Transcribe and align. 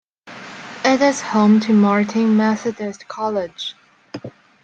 It 0.83 0.99
is 0.99 1.21
home 1.21 1.59
to 1.59 1.73
Martin 1.73 2.35
Methodist 2.35 3.07
College. 3.07 3.75